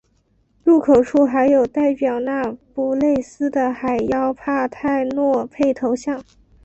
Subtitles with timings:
[0.63, 6.23] 入口处还有代表那不勒斯的海妖帕泰诺佩头像。